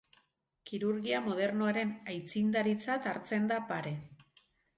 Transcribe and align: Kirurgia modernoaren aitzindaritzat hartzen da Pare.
Kirurgia 0.69 1.19
modernoaren 1.25 1.91
aitzindaritzat 2.15 3.07
hartzen 3.13 3.47
da 3.53 3.61
Pare. 3.75 3.95